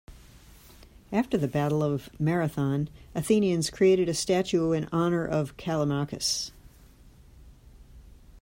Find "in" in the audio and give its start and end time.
4.71-4.89